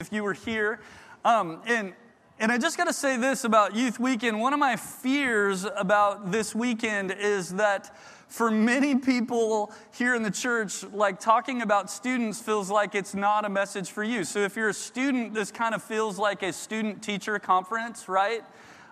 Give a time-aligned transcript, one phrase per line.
[0.00, 0.78] if you were here.
[1.24, 1.92] Um, and
[2.38, 4.40] and I just got to say this about Youth Weekend.
[4.40, 10.30] One of my fears about this weekend is that for many people here in the
[10.30, 14.22] church, like talking about students feels like it's not a message for you.
[14.22, 18.44] So if you're a student, this kind of feels like a student teacher conference, right?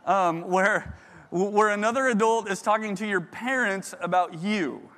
[0.07, 0.99] Um, where,
[1.31, 4.91] where another adult is talking to your parents about you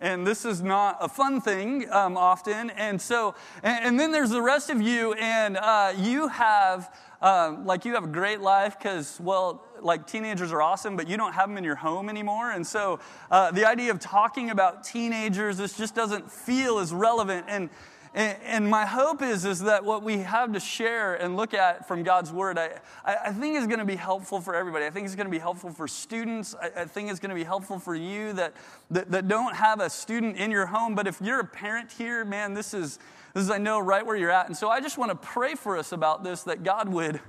[0.00, 2.70] and this is not a fun thing um, often.
[2.70, 7.64] And so, and, and, then there's the rest of you, and uh, you have, um,
[7.64, 11.32] like, you have a great life because, well, like teenagers are awesome, but you don't
[11.32, 12.50] have them in your home anymore.
[12.50, 12.98] And so,
[13.30, 17.46] uh, the idea of talking about teenagers, this just doesn't feel as relevant.
[17.48, 17.70] And
[18.14, 22.04] and, my hope is, is that what we have to share and look at from
[22.04, 22.70] God's Word, I,
[23.04, 24.86] I think is going to be helpful for everybody.
[24.86, 26.54] I think it's going to be helpful for students.
[26.60, 28.54] I, I think it's going to be helpful for you that,
[28.92, 30.94] that, that don't have a student in your home.
[30.94, 33.00] But if you're a parent here, man, this is,
[33.32, 34.46] this is, I know, right where you're at.
[34.46, 37.20] And so I just want to pray for us about this, that God would.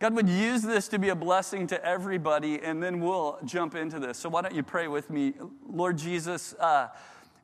[0.00, 4.00] God would use this to be a blessing to everybody, and then we'll jump into
[4.00, 4.18] this.
[4.18, 5.34] So, why don't you pray with me?
[5.64, 6.88] Lord Jesus, uh,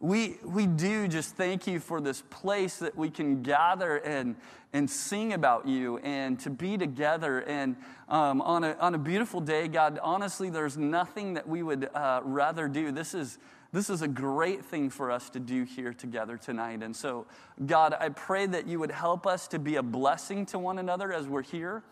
[0.00, 4.36] we, we do just thank you for this place that we can gather and,
[4.72, 7.41] and sing about you and to be together.
[7.41, 7.77] And
[8.08, 12.20] um, on, a, on a beautiful day, God, honestly, there's nothing that we would uh,
[12.22, 12.92] rather do.
[12.92, 13.38] This is,
[13.72, 16.84] this is a great thing for us to do here together tonight.
[16.84, 17.26] And so,
[17.66, 21.12] God, I pray that you would help us to be a blessing to one another
[21.12, 21.82] as we're here.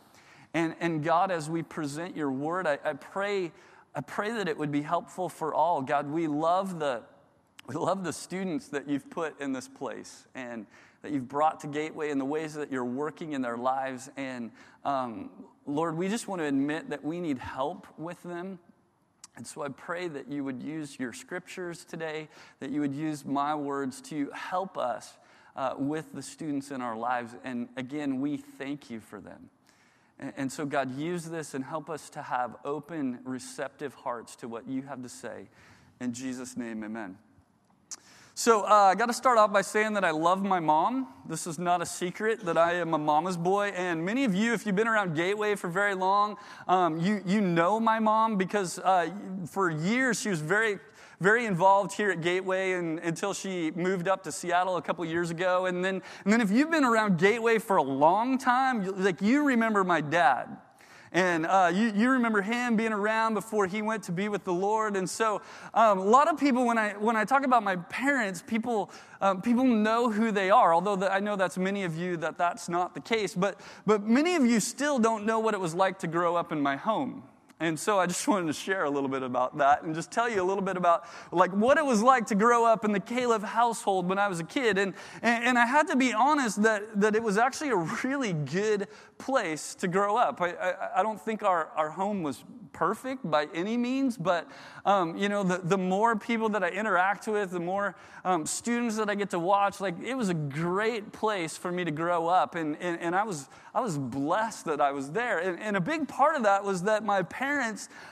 [0.55, 3.51] And, and God, as we present your word, I, I, pray,
[3.97, 5.83] I pray that it would be helpful for all.
[5.83, 7.03] God, we love the
[7.67, 10.67] we love the students that you've put in this place and
[11.03, 14.11] that you've brought to Gateway and the ways that you're working in their lives.
[14.17, 14.51] And
[14.85, 15.31] um,
[15.67, 18.59] Lord, we just want to admit that we need help with them.
[19.37, 22.29] And so I pray that you would use your scriptures today,
[22.61, 25.17] that you would use my words to help us
[25.57, 27.35] uh, with the students in our lives.
[27.45, 29.51] And again, we thank you for them.
[30.19, 34.49] And, and so, God, use this and help us to have open, receptive hearts to
[34.49, 35.49] what you have to say.
[36.01, 37.17] In Jesus' name, amen.
[38.39, 41.09] So uh, I got to start off by saying that I love my mom.
[41.27, 43.69] This is not a secret that I am a mama's boy.
[43.69, 46.37] And many of you, if you've been around Gateway for very long,
[46.69, 49.09] um, you, you know my mom because uh,
[49.47, 50.79] for years she was very
[51.19, 55.31] very involved here at Gateway and, until she moved up to Seattle a couple years
[55.31, 55.65] ago.
[55.65, 59.47] And then, and then if you've been around Gateway for a long time, like you
[59.47, 60.59] remember my dad.
[61.13, 64.53] And uh, you, you remember him being around before he went to be with the
[64.53, 64.97] Lord.
[64.97, 65.41] And so,
[65.75, 68.91] um, a lot of people, when I, when I talk about my parents, people,
[69.21, 72.39] um, people know who they are, although the, I know that's many of you that
[72.39, 73.35] that's not the case.
[73.35, 76.53] But, but many of you still don't know what it was like to grow up
[76.53, 77.23] in my home.
[77.59, 80.29] And so I just wanted to share a little bit about that and just tell
[80.29, 83.01] you a little bit about like what it was like to grow up in the
[83.01, 84.79] Caleb household when I was a kid.
[84.79, 88.33] And, and, and I had to be honest that, that it was actually a really
[88.33, 90.41] good place to grow up.
[90.41, 92.45] I, I, I don't think our, our home was
[92.77, 94.47] perfect by any means, but
[94.85, 98.97] um, you know, the, the more people that I interact with, the more um, students
[98.97, 102.27] that I get to watch, like it was a great place for me to grow
[102.27, 102.55] up.
[102.55, 105.39] And, and, and I, was, I was blessed that I was there.
[105.39, 107.46] And, and a big part of that was that my parents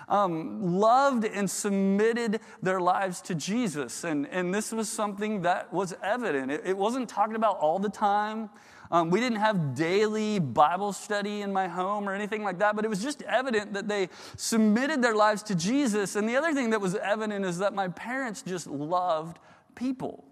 [0.09, 4.05] um, loved and submitted their lives to Jesus.
[4.05, 6.51] And, and this was something that was evident.
[6.51, 8.51] It, it wasn't talked about all the time.
[8.91, 12.85] Um, we didn't have daily Bible study in my home or anything like that, but
[12.85, 16.17] it was just evident that they submitted their lives to Jesus.
[16.17, 19.39] And the other thing that was evident is that my parents just loved
[19.75, 20.25] people.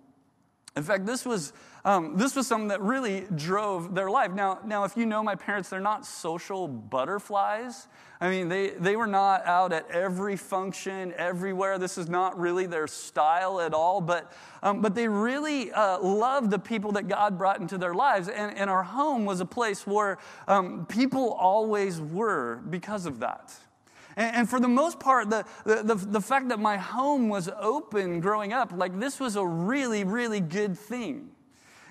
[0.77, 1.53] In fact, this was,
[1.85, 4.33] um, this was something that really drove their life.
[4.33, 7.89] Now, now, if you know my parents, they're not social butterflies.
[8.21, 11.79] I mean, they, they were not out at every function, everywhere.
[11.79, 14.33] This is not really their style at all, but,
[14.63, 18.29] um, but they really uh, loved the people that God brought into their lives.
[18.29, 23.53] And, and our home was a place where um, people always were because of that.
[24.15, 28.53] And, for the most part, the, the, the fact that my home was open growing
[28.53, 31.31] up, like this was a really, really good thing.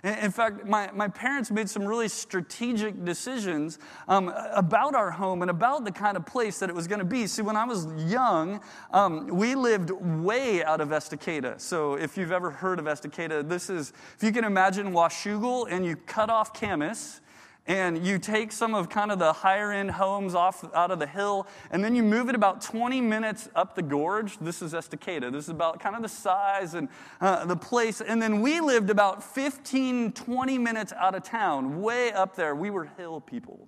[0.03, 5.52] In fact, my, my parents made some really strategic decisions um, about our home and
[5.52, 7.28] about the kind of place that it was going to be.
[7.28, 8.61] See, when I was young,
[8.91, 11.61] um, we lived way out of Estacada.
[11.61, 15.85] So if you've ever heard of Estacada, this is, if you can imagine Washougal and
[15.85, 17.21] you cut off Camas,
[17.67, 21.05] and you take some of kind of the higher end homes off out of the
[21.05, 25.31] hill and then you move it about 20 minutes up the gorge this is estacada
[25.31, 26.90] this is about kind of the size and
[27.22, 32.11] uh, the place and then we lived about 15 20 minutes out of town way
[32.11, 33.67] up there we were hill people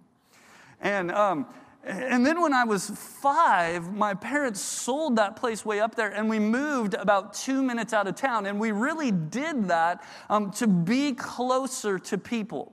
[0.81, 1.45] and um,
[1.86, 6.30] and then when I was five, my parents sold that place way up there, and
[6.30, 8.45] we moved about two minutes out of town.
[8.45, 12.72] And we really did that um, to be closer to people.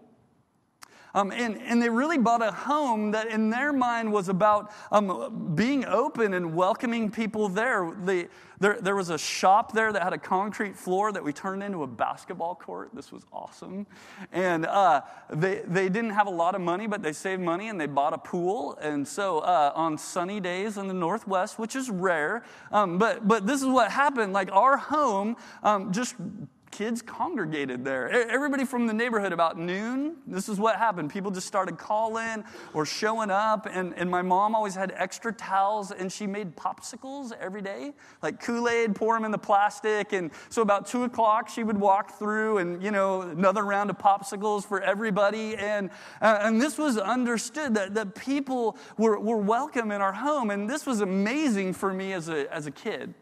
[1.15, 5.53] Um, and, and they really bought a home that, in their mind, was about um,
[5.55, 7.93] being open and welcoming people there.
[8.05, 8.29] The,
[8.59, 8.79] there.
[8.81, 11.87] There was a shop there that had a concrete floor that we turned into a
[11.87, 12.91] basketball court.
[12.95, 13.87] This was awesome.
[14.33, 17.81] And uh, they, they didn't have a lot of money, but they saved money and
[17.81, 18.79] they bought a pool.
[18.81, 23.47] And so uh, on sunny days in the Northwest, which is rare, um, but, but
[23.47, 24.33] this is what happened.
[24.33, 26.15] Like our home um, just
[26.71, 28.11] kids congregated there.
[28.11, 31.11] Everybody from the neighborhood about noon, this is what happened.
[31.11, 32.45] People just started calling
[32.75, 33.67] or showing up.
[33.71, 38.41] And, and my mom always had extra towels and she made popsicles every day, like
[38.41, 40.13] Kool Aid, pour them in the plastic.
[40.13, 43.99] And so about two o'clock, she would walk through and, you know, another round of
[43.99, 45.57] popsicles for everybody.
[45.57, 45.91] And,
[46.23, 50.51] uh, and this was understood that, that people were, were welcome in our home.
[50.51, 53.15] And this was amazing for me as a, as a kid.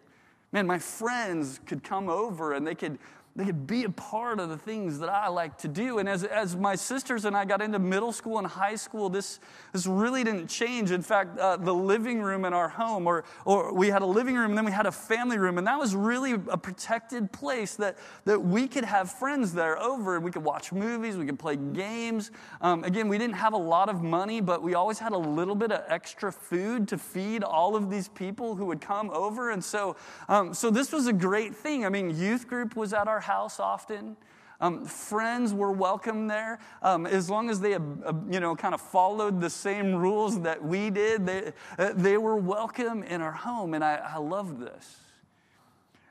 [0.50, 2.98] Man, my friends could come over and they could
[3.38, 5.98] they could be a part of the things that I like to do.
[6.00, 9.38] And as, as my sisters and I got into middle school and high school, this,
[9.72, 10.90] this really didn't change.
[10.90, 14.34] In fact, uh, the living room in our home, or, or we had a living
[14.34, 17.76] room and then we had a family room, and that was really a protected place
[17.76, 21.38] that, that we could have friends there over and we could watch movies, we could
[21.38, 22.32] play games.
[22.60, 25.54] Um, again, we didn't have a lot of money, but we always had a little
[25.54, 29.52] bit of extra food to feed all of these people who would come over.
[29.52, 29.94] And so,
[30.28, 31.86] um, so this was a great thing.
[31.86, 34.16] I mean, youth group was at our house often.
[34.60, 37.80] Um, friends were welcome there um, as long as they, uh,
[38.28, 41.26] you know, kind of followed the same rules that we did.
[41.26, 44.96] They, uh, they were welcome in our home, and I, I loved this.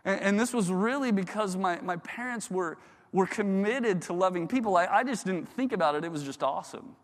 [0.06, 2.78] And, and, this was really because my, my parents were,
[3.12, 4.78] were committed to loving people.
[4.78, 6.96] I, I just didn't think about it, it was just awesome.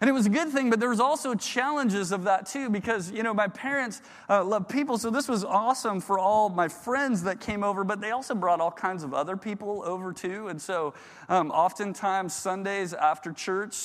[0.00, 3.10] And it was a good thing, but there was also challenges of that too, because,
[3.10, 7.22] you know, my parents uh, love people, so this was awesome for all my friends
[7.24, 10.48] that came over, but they also brought all kinds of other people over too.
[10.48, 10.94] And so
[11.28, 13.76] um, oftentimes Sundays after church,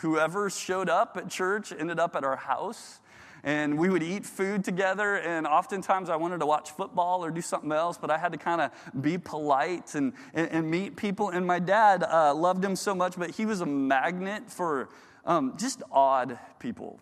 [0.00, 3.00] whoever showed up at church ended up at our house
[3.42, 5.16] and we would eat food together.
[5.16, 8.38] And oftentimes I wanted to watch football or do something else, but I had to
[8.38, 11.30] kind of be polite and, and, and, meet people.
[11.30, 14.88] And my dad uh, loved him so much, but he was a magnet for
[15.24, 17.00] um, just odd people.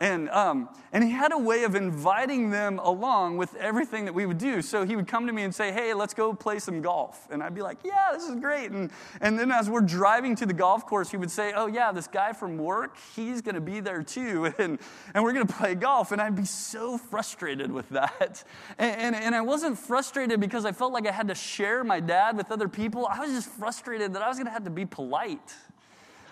[0.00, 4.26] And, um, and he had a way of inviting them along with everything that we
[4.26, 4.60] would do.
[4.60, 7.28] So he would come to me and say, Hey, let's go play some golf.
[7.30, 8.72] And I'd be like, Yeah, this is great.
[8.72, 11.92] And, and then as we're driving to the golf course, he would say, Oh, yeah,
[11.92, 14.52] this guy from work, he's going to be there too.
[14.64, 14.78] And,
[15.14, 16.12] and we're going to play golf.
[16.12, 18.44] And I'd be so frustrated with that.
[18.78, 22.00] And, and, and I wasn't frustrated because I felt like I had to share my
[22.00, 23.06] dad with other people.
[23.06, 25.54] I was just frustrated that I was going to have to be polite.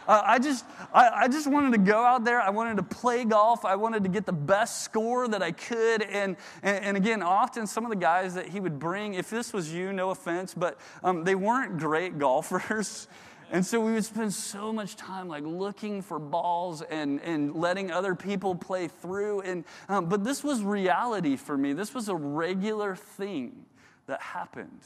[0.06, 2.40] Uh, I, just, I, I, just wanted to go out there.
[2.40, 3.64] I wanted to play golf.
[3.64, 6.02] I wanted to get the best score that I could.
[6.02, 9.52] And, and, and again, often some of the guys that he would bring, if this
[9.52, 13.06] was you, no offense, but um, they weren't great golfers.
[13.52, 17.90] And so we would spend so much time like looking for balls and, and letting
[17.90, 19.42] other people play through.
[19.42, 21.74] And, um, but this was reality for me.
[21.74, 23.66] This was a regular thing
[24.06, 24.80] that happened.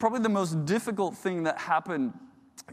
[0.00, 2.12] Probably the most difficult thing that happened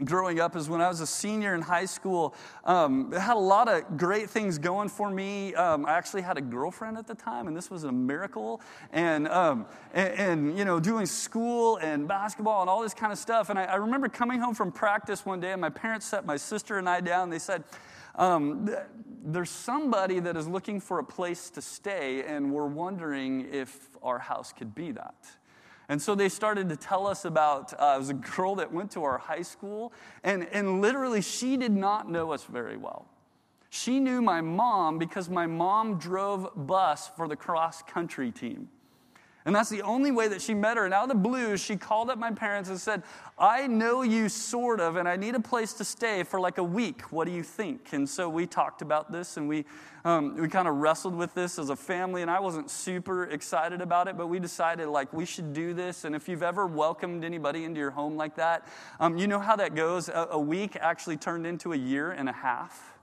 [0.04, 2.34] growing up is when I was a senior in high school.
[2.64, 5.54] Um, it had a lot of great things going for me.
[5.54, 8.60] Um, I actually had a girlfriend at the time, and this was a miracle.
[8.92, 13.18] And, um, and, and, you know, doing school and basketball and all this kind of
[13.18, 13.50] stuff.
[13.50, 16.36] And I, I, remember coming home from practice one day, and my parents set my
[16.36, 17.30] sister and I down.
[17.30, 17.64] They said,
[18.14, 18.68] um,
[19.24, 24.18] there's somebody that is looking for a place to stay, and we're wondering if our
[24.18, 25.14] house could be that.
[25.88, 28.90] And so they started to tell us about, uh, it was a girl that went
[28.92, 29.92] to our high school,
[30.22, 33.06] and, and literally she did not know us very well.
[33.70, 38.68] She knew my mom because my mom drove bus for the cross country team.
[39.48, 40.84] And that's the only way that she met her.
[40.84, 43.02] And out of the blue, she called up my parents and said,
[43.38, 46.62] I know you sort of, and I need a place to stay for like a
[46.62, 47.00] week.
[47.10, 47.94] What do you think?
[47.94, 49.64] And so we talked about this and we,
[50.04, 52.20] um, we kind of wrestled with this as a family.
[52.20, 56.04] And I wasn't super excited about it, but we decided like we should do this.
[56.04, 58.68] And if you've ever welcomed anybody into your home like that,
[59.00, 60.10] um, you know how that goes.
[60.10, 62.97] A, a week actually turned into a year and a half.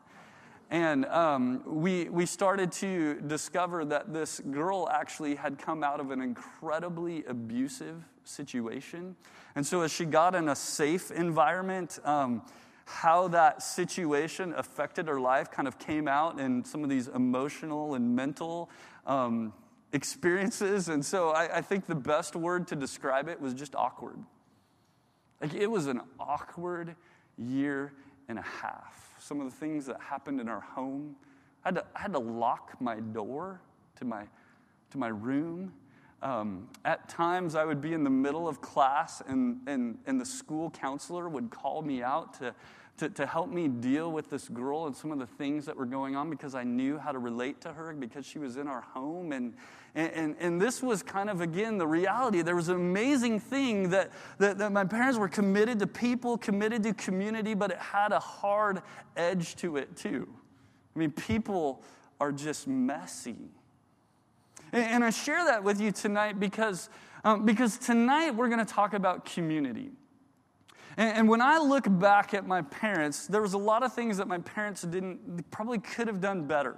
[0.71, 6.09] And um, we, we started to discover that this girl actually had come out of
[6.11, 9.15] an incredibly abusive situation.
[9.55, 12.41] And so, as she got in a safe environment, um,
[12.85, 17.93] how that situation affected her life kind of came out in some of these emotional
[17.93, 18.69] and mental
[19.05, 19.53] um,
[19.93, 20.89] experiences.
[20.89, 24.17] And so, I, I think the best word to describe it was just awkward.
[25.39, 26.95] Like, it was an awkward
[27.37, 27.93] year
[28.27, 31.15] and a half some of the things that happened in our home.
[31.63, 33.59] I had to, I had to lock my door
[33.95, 34.25] to my,
[34.91, 35.73] to my room.
[36.21, 40.25] Um, at times, I would be in the middle of class, and, and, and the
[40.25, 42.53] school counselor would call me out to,
[42.97, 45.87] to, to help me deal with this girl and some of the things that were
[45.87, 48.81] going on because I knew how to relate to her because she was in our
[48.81, 49.31] home.
[49.31, 49.55] And,
[49.95, 52.41] and, and, and this was kind of, again, the reality.
[52.41, 56.83] There was an amazing thing that, that, that my parents were committed to people, committed
[56.83, 58.81] to community, but it had a hard
[59.15, 60.27] edge to it, too.
[60.95, 61.81] I mean, people
[62.19, 63.37] are just messy.
[64.73, 66.89] And, and I share that with you tonight because,
[67.23, 69.91] um, because tonight we're going to talk about community.
[70.97, 74.17] And, and when I look back at my parents, there was a lot of things
[74.17, 76.75] that my parents didn't, probably could have done better.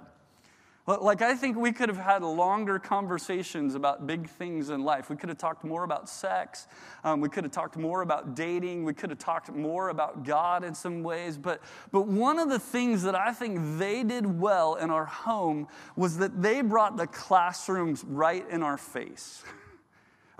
[0.88, 5.10] Like, I think we could have had longer conversations about big things in life.
[5.10, 6.66] We could have talked more about sex.
[7.04, 8.84] Um, we could have talked more about dating.
[8.84, 11.36] We could have talked more about God in some ways.
[11.36, 11.60] But,
[11.92, 16.16] but one of the things that I think they did well in our home was
[16.16, 19.44] that they brought the classrooms right in our face.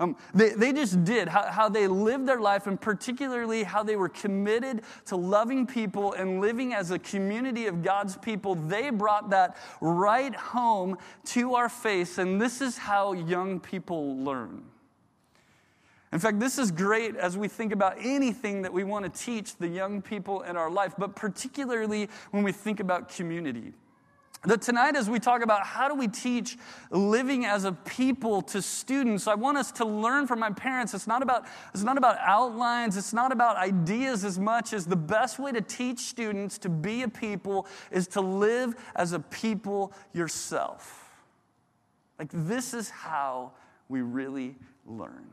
[0.01, 3.97] Um, they, they just did, how, how they lived their life, and particularly how they
[3.97, 8.55] were committed to loving people and living as a community of God's people.
[8.55, 14.63] They brought that right home to our face, and this is how young people learn.
[16.11, 19.57] In fact, this is great as we think about anything that we want to teach
[19.57, 23.73] the young people in our life, but particularly when we think about community.
[24.45, 26.57] That tonight, as we talk about how do we teach
[26.91, 30.93] living as a people to students, I want us to learn from my parents.
[30.93, 34.95] It's not about, it's not about outlines, it's not about ideas as much as the
[34.95, 39.91] best way to teach students to be a people is to live as a people
[40.13, 41.21] yourself.
[42.17, 43.51] Like, this is how
[43.89, 44.55] we really
[44.85, 45.27] learn.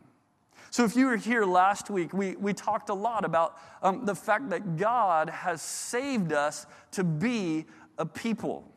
[0.71, 4.17] So, if you were here last week, we, we talked a lot about um, the
[4.17, 7.67] fact that God has saved us to be
[7.99, 8.73] a people.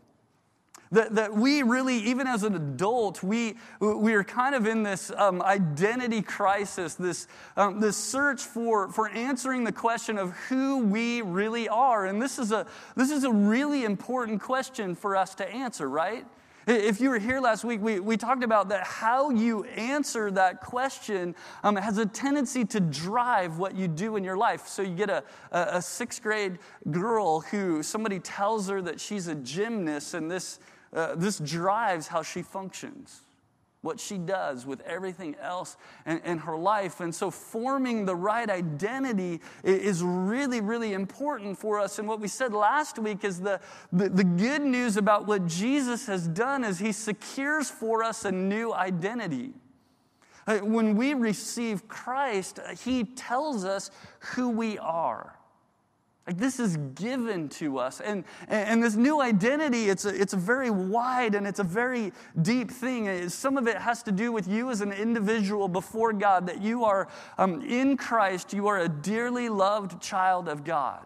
[0.92, 5.12] That, that we really, even as an adult, we, we are kind of in this
[5.16, 11.22] um, identity crisis, this, um, this search for, for answering the question of who we
[11.22, 12.08] really are.
[12.08, 12.66] And this is, a,
[12.96, 16.26] this is a really important question for us to answer, right?
[16.66, 20.62] If you were here last week, we, we talked about that how you answer that
[20.62, 24.68] question um, has a tendency to drive what you do in your life.
[24.68, 26.58] So you get a, a, a sixth grade
[26.92, 30.60] girl who somebody tells her that she's a gymnast, and this
[30.94, 33.22] uh, this drives how she functions,
[33.82, 37.00] what she does with everything else in, in her life.
[37.00, 42.00] And so, forming the right identity is really, really important for us.
[42.00, 43.60] And what we said last week is the,
[43.94, 48.32] the, the good news about what Jesus has done is he secures for us a
[48.32, 49.54] new identity.
[50.48, 55.39] Uh, when we receive Christ, he tells us who we are.
[56.30, 58.02] Like this is given to us.
[58.02, 62.14] And, and this new identity, it's a, it's a very wide and it's a very
[62.40, 63.30] deep thing.
[63.30, 66.86] Some of it has to do with you as an individual before God, that you
[66.86, 67.08] are
[67.40, 71.04] um, in Christ, you are a dearly loved child of God.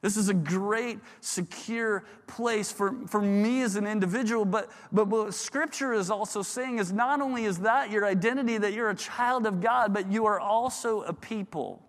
[0.00, 4.46] This is a great, secure place for, for me as an individual.
[4.46, 8.72] But, but what Scripture is also saying is not only is that your identity, that
[8.72, 11.83] you're a child of God, but you are also a people.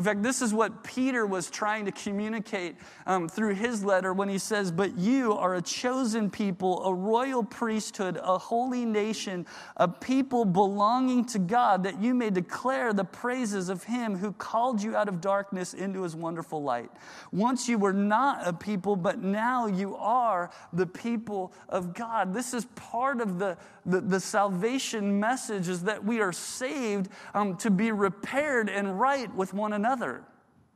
[0.00, 2.76] In fact, this is what Peter was trying to communicate
[3.06, 7.44] um, through his letter when he says, But you are a chosen people, a royal
[7.44, 9.44] priesthood, a holy nation,
[9.76, 14.82] a people belonging to God, that you may declare the praises of him who called
[14.82, 16.90] you out of darkness into his wonderful light.
[17.30, 22.32] Once you were not a people, but now you are the people of God.
[22.32, 27.54] This is part of the, the, the salvation message is that we are saved um,
[27.58, 30.22] to be repaired and right with one another another,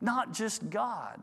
[0.00, 1.22] not just God.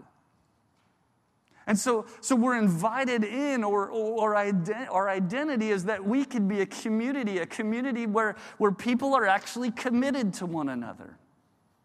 [1.67, 6.47] And so, so we're invited in, or, or, ident- our identity is that we could
[6.47, 11.17] be a community, a community where, where people are actually committed to one another,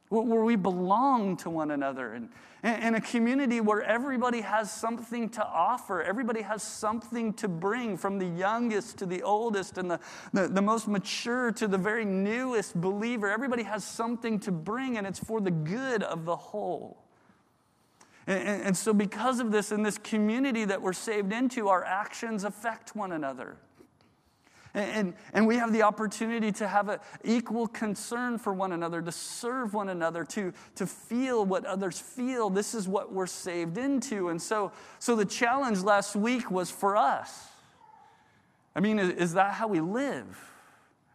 [0.08, 2.30] where, where we belong to one another, and,
[2.66, 8.18] and a community where everybody has something to offer, everybody has something to bring, from
[8.18, 10.00] the youngest to the oldest, and the,
[10.32, 13.30] the, the most mature to the very newest believer.
[13.30, 17.04] Everybody has something to bring, and it's for the good of the whole.
[18.26, 22.42] And, and, so, because of this, in this community that we're saved into, our actions
[22.42, 23.56] affect one another.
[24.76, 29.10] And, and we have the opportunity to have an equal concern for one another, to
[29.10, 32.50] serve one another, to, to feel what others feel.
[32.50, 34.28] This is what we're saved into.
[34.28, 37.48] And so, so the challenge last week was for us.
[38.74, 40.38] I mean, is, is that how we live?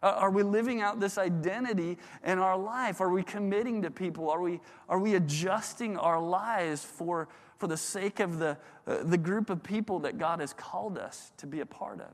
[0.02, 3.00] Are we living out this identity in our life?
[3.00, 4.28] Are we committing to people?
[4.28, 7.28] Are we, are we adjusting our lives for,
[7.58, 11.30] for the sake of the, uh, the group of people that God has called us
[11.36, 12.10] to be a part of?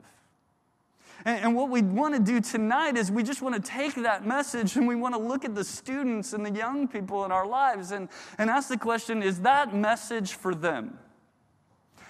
[1.25, 4.27] And, and what we want to do tonight is we just want to take that
[4.27, 7.47] message and we want to look at the students and the young people in our
[7.47, 8.09] lives and,
[8.39, 10.99] and ask the question is that message for them?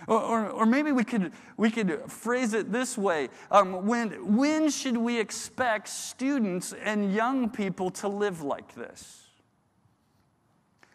[0.07, 4.71] Or, or, or, maybe we could, we could phrase it this way um, when, when
[4.71, 9.17] should we expect students and young people to live like this?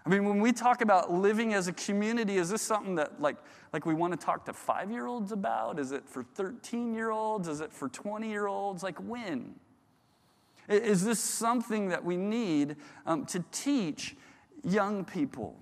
[0.06, 3.38] I mean, when we talk about living as a community, is this something that like,
[3.72, 5.80] like we want to talk to five year olds about?
[5.80, 7.48] Is it for 13 year olds?
[7.48, 8.84] Is it for 20 year olds?
[8.84, 9.56] Like when?
[10.68, 14.16] Is this something that we need um, to teach
[14.64, 15.58] young people?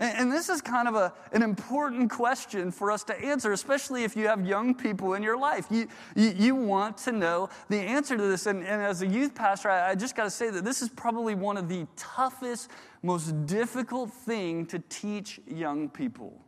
[0.00, 4.14] And, this is kind of a, an important question for us to answer, especially if
[4.14, 5.66] you have young people in your life.
[5.70, 8.46] You, you, you want to know the answer to this.
[8.46, 10.88] And, and as a youth pastor, I, I just got to say that this is
[10.88, 12.70] probably one of the toughest,
[13.02, 16.40] most difficult thing to teach young people,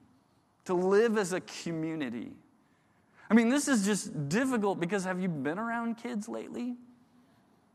[0.64, 2.33] to live as a community.
[3.30, 6.76] I mean, this is just difficult because have you been around kids lately?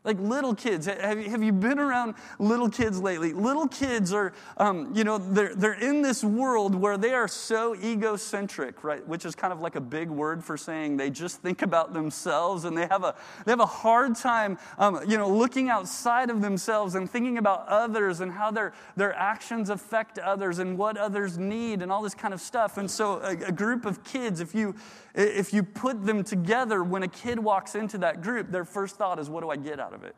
[0.05, 3.33] Like little kids, have you, been around little kids lately?
[3.33, 7.75] Little kids are, um, you know, they're, they're in this world where they are so
[7.75, 9.05] egocentric, right?
[9.07, 12.65] Which is kind of like a big word for saying they just think about themselves
[12.65, 16.39] and they have a, they have a hard time, um, you know, looking outside of
[16.39, 21.39] themselves and thinking about others and how their, their actions affect others and what others
[21.39, 22.77] need and all this kind of stuff.
[22.77, 24.75] And so a, a group of kids, if you,
[25.15, 29.17] if you put them together, when a kid walks into that group, their first thought
[29.17, 30.15] is, what do I get out of it?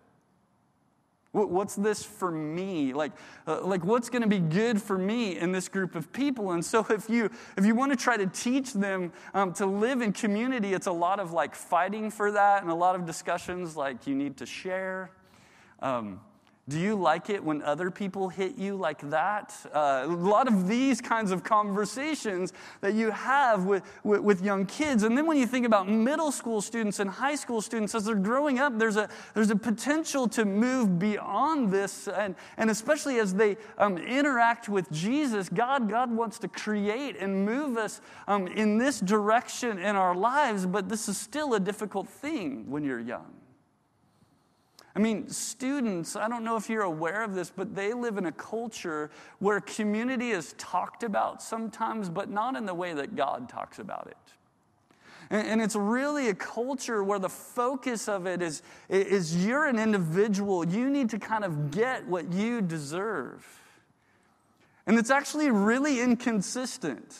[1.33, 2.93] What's this for me?
[2.93, 3.11] Like,
[3.45, 6.51] uh, like what's going to be good for me in this group of people?
[6.53, 10.01] And so, if you if you want to try to teach them um, to live
[10.01, 13.77] in community, it's a lot of like fighting for that, and a lot of discussions
[13.77, 15.11] like you need to share.
[15.81, 16.21] Um,
[16.69, 19.55] do you like it when other people hit you like that?
[19.73, 24.65] Uh, a lot of these kinds of conversations that you have with, with, with, young
[24.65, 25.03] kids.
[25.03, 28.15] And then when you think about middle school students and high school students, as they're
[28.15, 32.09] growing up, there's a, there's a potential to move beyond this.
[32.09, 37.45] And, and especially as they um, interact with Jesus, God, God wants to create and
[37.45, 40.65] move us um, in this direction in our lives.
[40.65, 43.36] But this is still a difficult thing when you're young.
[44.97, 48.25] I mean, students, I don't know if you're aware of this, but they live in
[48.25, 53.47] a culture where community is talked about sometimes, but not in the way that God
[53.47, 54.17] talks about it.
[55.29, 60.67] And, it's really a culture where the focus of it is, is you're an individual.
[60.67, 63.45] You need to kind of get what you deserve.
[64.87, 67.15] And it's actually really inconsistent.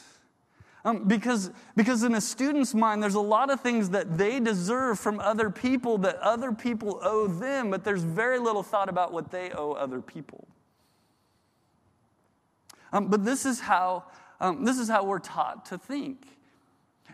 [0.87, 4.97] Um, because, because in a student's mind, there's a lot of things that they deserve
[4.97, 9.29] from other people that other people owe them, but there's very little thought about what
[9.29, 10.47] they owe other people.
[12.93, 14.05] Um, but this is, how,
[14.39, 16.25] um, this is how we're taught to think.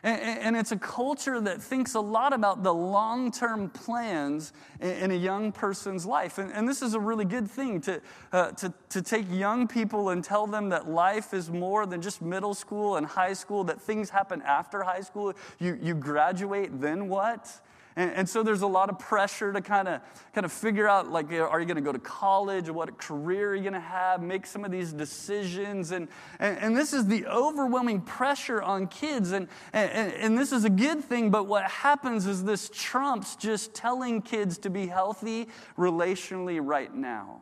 [0.04, 5.16] And, it's a culture that thinks a lot about the long term plans in, a
[5.16, 6.38] young person's life.
[6.38, 8.02] And, this is a really good thing to,
[8.34, 12.22] uh, to, to take young people and tell them that life is more than just
[12.22, 15.34] middle school and high school, that things happen after high school.
[15.60, 17.62] You, you graduate, then what?
[17.96, 20.02] And, and, so there's a lot of pressure to kind of
[20.34, 22.70] kind of figure out like are you going to go to college?
[22.70, 24.22] What career are you going to have?
[24.22, 25.92] Make some of these decisions.
[25.92, 26.08] And,
[26.40, 29.32] and, and this is the overwhelming pressure on kids.
[29.32, 33.74] And, and, and this is a good thing but what happens is this trumps just
[33.74, 37.42] telling kids to be healthy relationally right now.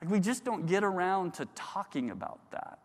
[0.00, 2.78] Like we just don't get around to talking about that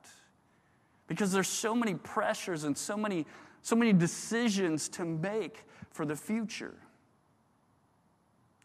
[1.08, 3.26] because there's so many pressures and so many
[3.62, 5.64] so many decisions to make
[5.96, 6.76] for the future.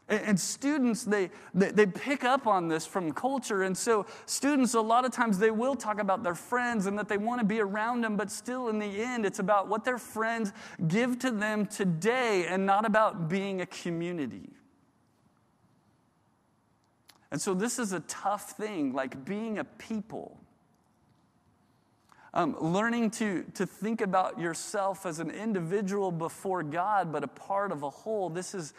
[0.08, 3.62] And students, they, they, pick up on this from culture.
[3.62, 7.08] And so, students, a lot of times, they will talk about their friends and that
[7.08, 9.98] they want to be around them, but still, in the end, it's about what their
[9.98, 10.52] friends
[10.88, 14.50] give to them today and not about being a community.
[17.30, 20.39] And so, this is a tough thing, like being a people.
[22.32, 27.72] Um, learning to, to think about yourself as an individual before God, but a part
[27.72, 28.30] of a whole.
[28.30, 28.72] This is,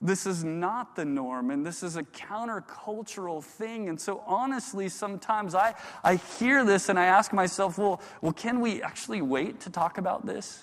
[0.00, 3.88] this is not the norm, and this is a countercultural thing.
[3.88, 8.60] And so, honestly, sometimes I, I hear this and I ask myself, well, well, can
[8.60, 10.62] we actually wait to talk about this?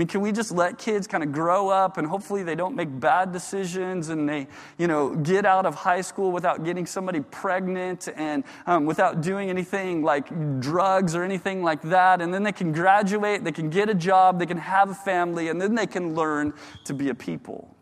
[0.00, 2.88] Mean, can we just let kids kind of grow up and hopefully they don't make
[3.00, 8.08] bad decisions and they, you know, get out of high school without getting somebody pregnant
[8.16, 12.22] and um, without doing anything like drugs or anything like that.
[12.22, 15.48] And then they can graduate, they can get a job, they can have a family,
[15.48, 17.76] and then they can learn to be a people.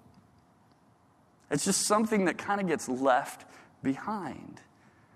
[1.53, 3.45] It's just something that kind of gets left
[3.81, 4.61] behind.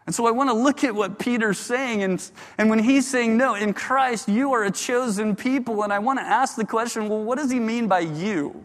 [0.07, 2.03] And so I want to look at what Peter's saying.
[2.03, 5.85] And, and when he's saying, no, in Christ, you are a chosen people.
[5.85, 8.65] And I want to ask the question well, what does he mean by you?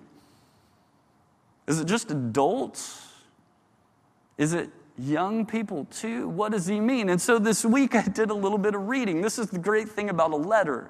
[1.67, 3.03] Is it just adults?
[4.37, 6.27] Is it young people too?
[6.29, 7.09] What does he mean?
[7.09, 9.21] And so this week I did a little bit of reading.
[9.21, 10.89] This is the great thing about a letter.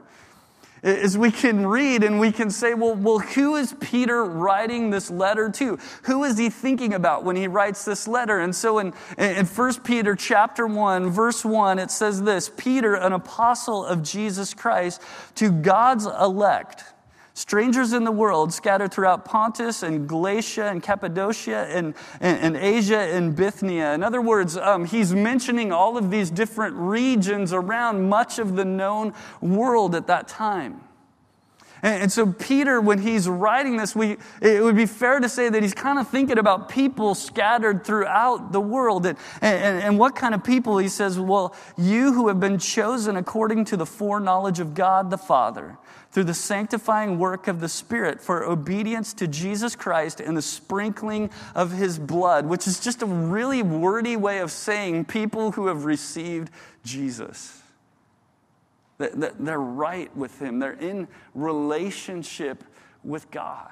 [0.84, 5.10] Is we can read and we can say, well, well, who is Peter writing this
[5.10, 5.78] letter to?
[6.04, 8.40] Who is he thinking about when he writes this letter?
[8.40, 13.13] And so in, in 1 Peter chapter 1, verse 1, it says this Peter, an
[13.13, 15.02] apostle of Jesus Christ,
[15.36, 16.84] to God's elect
[17.38, 22.97] strangers in the world scattered throughout Pontus and Galatia and Cappadocia and, and, and Asia
[22.97, 23.93] and Bithynia.
[23.93, 28.65] In other words, um, he's mentioning all of these different regions around much of the
[28.65, 30.82] known world at that time.
[31.84, 35.47] And, and so, Peter, when he's writing this, we, it would be fair to say
[35.47, 39.06] that he's kind of thinking about people scattered throughout the world.
[39.06, 40.80] And, and, and what kind of people?
[40.80, 45.19] He says, Well, you who have been chosen according to the foreknowledge of God the
[45.19, 45.78] Father
[46.12, 51.30] through the sanctifying work of the Spirit for obedience to Jesus Christ and the sprinkling
[51.54, 55.86] of his blood, which is just a really wordy way of saying people who have
[55.86, 56.52] received
[56.84, 57.62] Jesus.
[58.98, 62.63] They're right with him, they're in relationship
[63.04, 63.72] with God.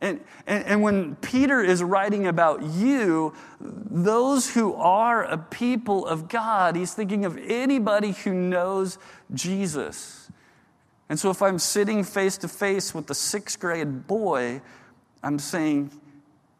[0.00, 6.28] And, and, and, when Peter is writing about you, those who are a people of
[6.28, 8.98] God, he's thinking of anybody who knows
[9.32, 10.23] Jesus.
[11.08, 14.62] And so if I'm sitting face to face with the sixth grade boy,
[15.22, 15.90] I'm saying,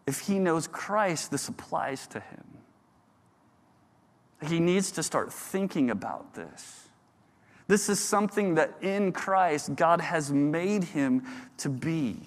[0.07, 2.44] if he knows Christ, this applies to him.
[4.46, 6.88] He needs to start thinking about this.
[7.66, 11.22] This is something that in Christ God has made him
[11.59, 12.20] to be.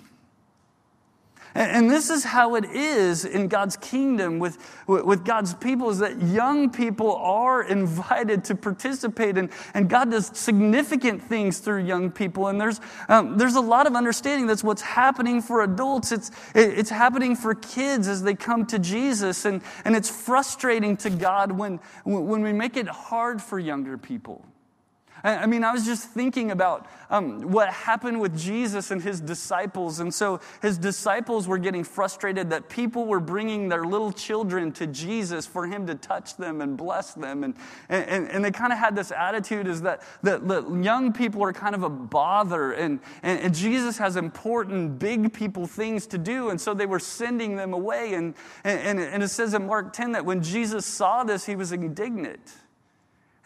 [1.58, 6.22] And this is how it is in God's kingdom with, with God's people is that
[6.22, 12.50] young people are invited to participate and, and God does significant things through young people.
[12.50, 16.12] And there's, um, there's a lot of understanding that's what's happening for adults.
[16.12, 19.46] It's, it's happening for kids as they come to Jesus.
[19.46, 24.46] And, and it's frustrating to God when, when we make it hard for younger people.
[25.24, 30.00] I mean, I was just thinking about um, what happened with Jesus and his disciples.
[30.00, 34.88] And so his disciples were getting frustrated that people were bringing their little children to
[34.88, 37.44] Jesus for him to touch them and bless them.
[37.44, 37.56] And,
[37.90, 41.54] and, and they kind of had this attitude is that, that, that, young people are
[41.54, 42.74] kind of a bother.
[42.74, 46.50] And, and, and Jesus has important, big people things to do.
[46.50, 48.14] And so they were sending them away.
[48.14, 51.72] And, and, and it says in Mark 10 that when Jesus saw this, he was
[51.72, 52.54] indignant.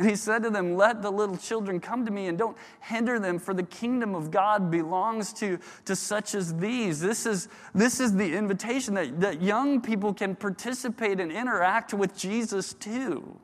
[0.02, 3.20] And he said to them, Let the little children come to me and don't hinder
[3.20, 7.00] them, for the kingdom of God belongs to, to such as these.
[7.00, 12.18] This is, this is the invitation that, that young people can participate and interact with
[12.18, 13.40] Jesus too.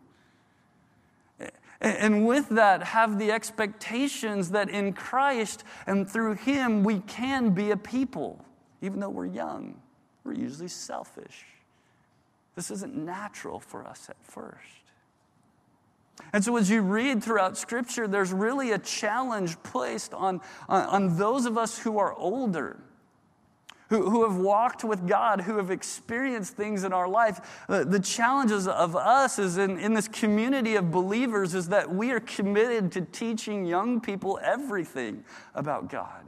[1.80, 7.70] And with that, have the expectations that in Christ and through Him we can be
[7.70, 8.44] a people,
[8.82, 9.80] even though we're young.
[10.24, 11.46] We're usually selfish.
[12.56, 14.87] This isn't natural for us at first.
[16.34, 21.18] And so, as you read throughout Scripture, there's really a challenge placed on, on, on
[21.18, 22.80] those of us who are older.
[23.90, 27.64] Who, who have walked with God, who have experienced things in our life.
[27.70, 32.12] The, the challenges of us is in, in this community of believers is that we
[32.12, 35.24] are committed to teaching young people everything
[35.56, 36.26] about God.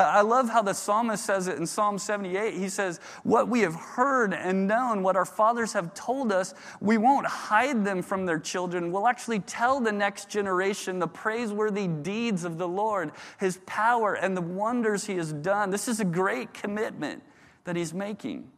[0.00, 2.54] I love how the psalmist says it in Psalm 78.
[2.54, 6.98] He says, What we have heard and known, what our fathers have told us, we
[6.98, 8.92] won't hide them from their children.
[8.92, 14.36] We'll actually tell the next generation the praiseworthy deeds of the Lord, his power, and
[14.36, 15.70] the wonders he has done.
[15.70, 17.22] This is a great commitment
[17.64, 18.50] that he's making.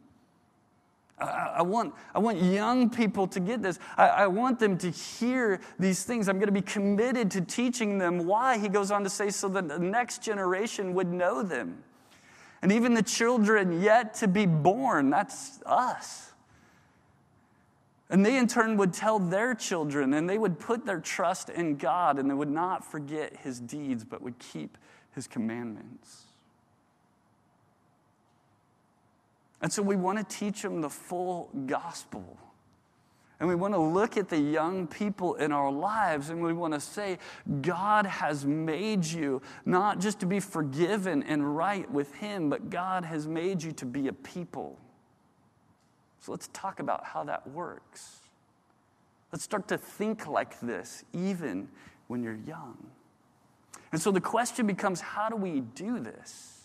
[1.19, 3.79] I, want, I want young people to get this.
[3.97, 6.29] I, I want them to hear these things.
[6.29, 8.57] I'm going to be committed to teaching them why.
[8.57, 11.83] He goes on to say, so that the next generation would know them.
[12.61, 16.31] And even the children yet to be born, that's us.
[18.09, 21.77] And they in turn would tell their children, and they would put their trust in
[21.77, 24.77] God, and they would not forget his deeds, but would keep
[25.13, 26.23] his commandments.
[29.61, 32.37] And so we want to teach them the full gospel.
[33.39, 36.73] And we want to look at the young people in our lives and we want
[36.73, 37.17] to say,
[37.61, 43.05] God has made you not just to be forgiven and right with Him, but God
[43.05, 44.77] has made you to be a people.
[46.19, 48.19] So let's talk about how that works.
[49.31, 51.69] Let's start to think like this, even
[52.07, 52.77] when you're young.
[53.93, 56.58] And so the question becomes how do we do this?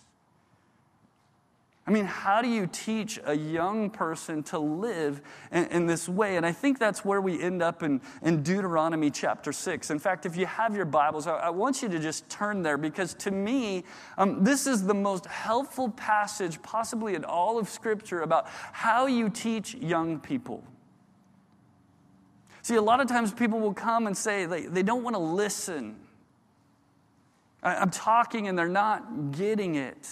[1.87, 5.21] I mean, how do you teach a young person to live
[5.53, 6.39] in, in, this way?
[6.39, 9.91] And I think that's where we end up in, in Deuteronomy chapter 6.
[9.91, 12.79] In fact, if you have your Bibles, I, I want you to just turn there
[12.79, 13.85] because to me,
[14.17, 19.29] um, this is the most helpful passage possibly in all of Scripture about how you
[19.29, 20.65] teach young people.
[22.63, 25.21] See, a lot of times people will come and say they, they don't want to
[25.21, 25.97] listen.
[27.63, 30.09] I, I'm talking and they're not getting it.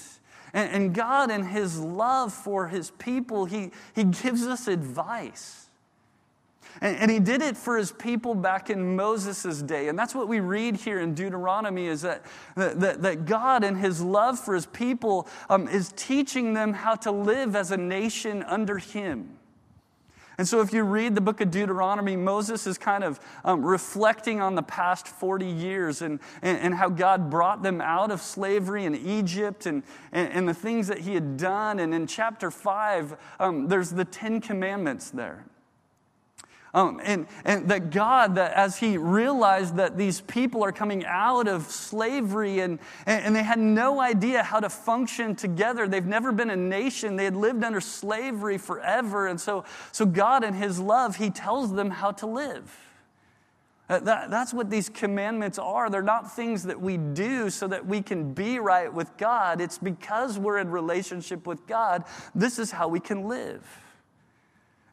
[0.55, 5.63] And, and God, in His love for His people, He, he gives us advice.
[6.81, 9.89] And, and, he did it for his people back in Moses' day.
[9.89, 12.25] And that's what we read here in Deuteronomy is that,
[12.57, 17.11] that, that God, in his love for his people, um, is teaching them how to
[17.11, 19.37] live as a nation under him.
[20.43, 24.41] And so, if you read the book of Deuteronomy, Moses is kind of um, reflecting
[24.41, 28.85] on the past 40 years and, and, and, how God brought them out of slavery
[28.85, 31.79] in Egypt and, and, and the things that he had done.
[31.79, 35.45] And in chapter 5, um, there's the Ten Commandments there.
[36.75, 41.47] Um, and, and that God, that as He realized that these people are coming out
[41.47, 46.49] of slavery and, and they had no idea how to function together, they've never been
[46.49, 49.27] a nation, they had lived under slavery forever.
[49.27, 52.75] And so, so God, in His love, He tells them how to live.
[53.91, 55.91] Uh, that, that's what these commandments are.
[55.91, 59.61] They're not things that we do so that we can be right with God.
[59.61, 62.05] It's because we're in relationship with God,
[62.35, 63.82] this is how we can live.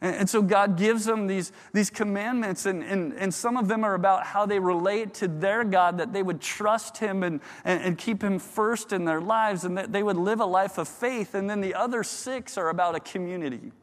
[0.01, 3.95] And, so God gives them these, these commandments, and, and, and some of them are
[3.95, 7.97] about how they relate to their God, that they would trust Him and, and, and
[7.97, 11.35] keep Him first in their lives, and that they would live a life of faith.
[11.35, 13.73] And then the other six are about a community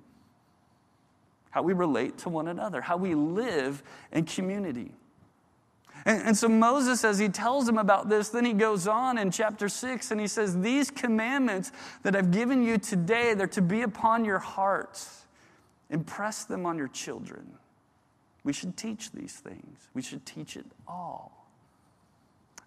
[1.56, 4.92] how we relate to one another, how we live in community.
[6.04, 9.30] And, and, so Moses, as he tells them about this, then he goes on in
[9.30, 13.80] chapter 6 and he says, These commandments that I've given you today, they're to be
[13.80, 15.25] upon your hearts.
[15.90, 17.46] Impress them on your children.
[18.44, 21.46] We should teach these things, we should teach it all.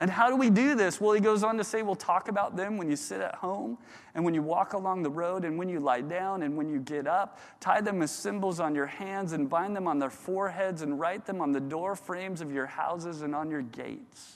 [0.02, 1.02] And how do we do this?
[1.02, 3.78] Well, he goes on to say, we'll talk about them when you sit at home
[4.16, 6.80] and when you walk along the road and when you lie down and when you
[6.80, 7.38] get up.
[7.60, 11.26] Tie them as symbols on your hands and bind them on their foreheads and write
[11.26, 14.36] them on the door frames of your houses and on your gates.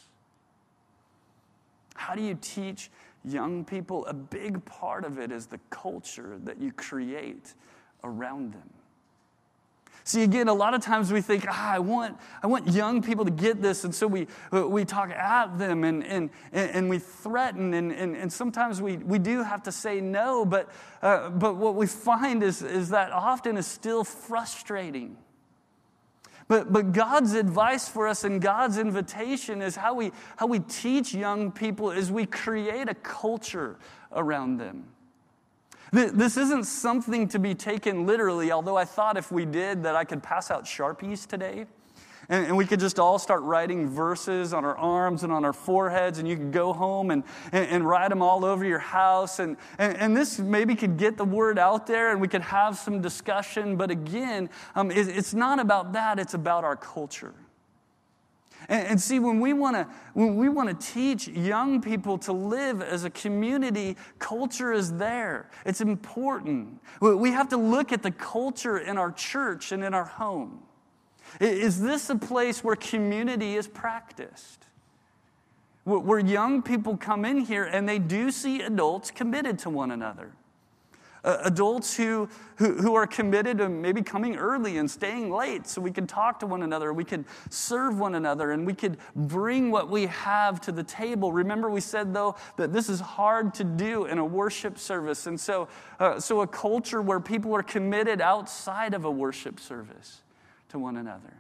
[1.96, 2.92] How do you teach
[3.24, 4.06] young people?
[4.08, 7.54] A big part of it is the culture that you create
[8.04, 8.70] around them.
[10.06, 13.24] See, again, a lot of times we think, ah, I want, I want young people
[13.24, 13.86] to get this.
[13.86, 17.74] And so we, we talk at them and, and, and we threaten.
[17.74, 20.44] And, and, and sometimes we, we do have to say no.
[20.44, 20.70] But,
[21.02, 25.16] uh, but what we find is, is that often is still frustrating.
[26.50, 31.14] But, but God's advice for us and God's invitation is how we, how we teach
[31.14, 33.78] young people is we create a culture
[34.12, 34.88] around them.
[35.94, 40.04] This isn't something to be taken literally, although I thought if we did that I
[40.04, 41.68] could pass out Sharpies today.
[42.30, 46.18] And, we could just all start writing verses on our arms and on our foreheads,
[46.18, 49.38] and you could go home and, and, and write them all over your house.
[49.40, 52.78] And, and, and, this maybe could get the word out there, and we could have
[52.78, 53.76] some discussion.
[53.76, 57.34] But again, um, it, it's not about that, it's about our culture.
[58.70, 62.34] And, and see, when we want to when we want to teach young people to
[62.34, 65.50] live as a community, culture is there.
[65.66, 66.80] It's important.
[67.02, 70.60] We have to look at the culture in our church and in our home.
[71.40, 74.66] Is this a place where community is practiced?
[75.84, 80.32] Where young people come in here and they do see adults committed to one another
[81.24, 85.82] uh, adults who, who, who are committed to maybe coming early and staying late so
[85.82, 89.72] we can talk to one another, we can serve one another, and we could bring
[89.72, 91.32] what we have to the table.
[91.32, 95.28] Remember, we said, though, that this is hard to do in a worship service.
[95.28, 95.68] And so,
[96.00, 100.22] uh, so a culture where people are committed outside of a worship service
[100.70, 101.34] to one another.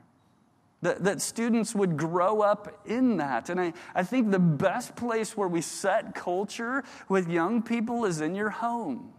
[0.82, 3.50] That, that students would grow up in that.
[3.50, 8.20] And I, I think the best place where we set culture with young people is
[8.20, 9.14] in your home.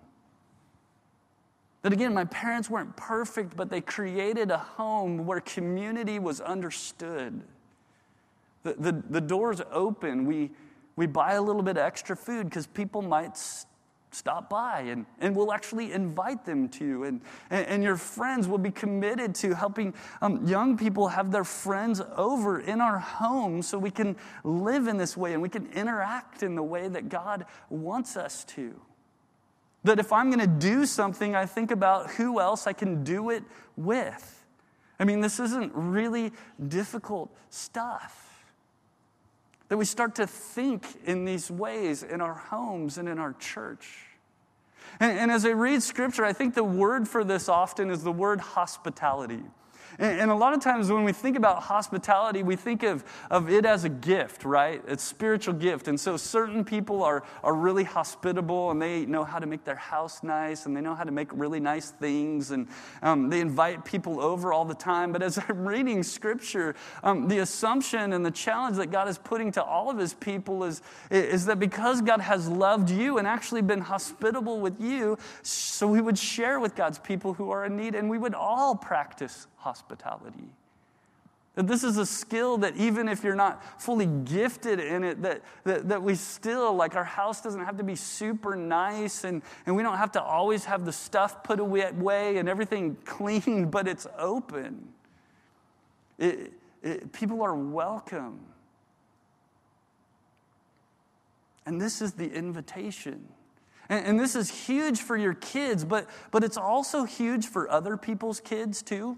[1.84, 7.42] That again, my parents weren't perfect, but they created a home where community was understood.
[8.62, 10.24] The, the, the door's open.
[10.24, 10.50] We,
[10.96, 13.36] we buy a little bit of extra food because people might
[14.10, 17.04] stop by and, and we'll actually invite them to.
[17.04, 17.20] And,
[17.50, 19.92] and, and your friends will be committed to helping
[20.22, 24.96] um, young people have their friends over in our home so we can live in
[24.96, 28.80] this way and we can interact in the way that God wants us to.
[29.84, 33.30] That if I'm going to do something, I think about who else I can do
[33.30, 33.44] it
[33.76, 34.44] with.
[34.98, 36.32] I mean, this isn't really
[36.68, 38.44] difficult stuff.
[39.68, 44.06] That we start to think in these ways in our homes and in our church.
[45.00, 48.12] And, and as I read scripture, I think the word for this often is the
[48.12, 49.42] word hospitality.
[49.98, 53.50] And, and, a lot of times when we think about hospitality, we think of, of
[53.50, 54.82] it as a gift, right?
[54.88, 55.88] It's spiritual gift.
[55.88, 59.76] And so certain people are, are really hospitable and they know how to make their
[59.76, 62.66] house nice and they know how to make really nice things and
[63.02, 65.12] um, they invite people over all the time.
[65.12, 69.52] But as I'm reading scripture, um, the assumption and the challenge that God is putting
[69.52, 73.62] to all of his people is, is that because God has loved you and actually
[73.62, 77.94] been hospitable with you, so we would share with God's people who are in need
[77.94, 80.50] and we would all practice hospitality.
[81.54, 85.42] That this is a skill that even if you're not fully gifted in it, that,
[85.64, 89.74] that, that we still, like our house doesn't have to be super nice and, and
[89.74, 94.06] we don't have to always have the stuff put away and everything clean, but it's
[94.18, 94.88] open.
[96.18, 98.40] It, it, people are welcome.
[101.66, 103.28] And this is the invitation.
[103.88, 107.96] And, and this is huge for your kids, but, but it's also huge for other
[107.96, 109.16] people's kids too.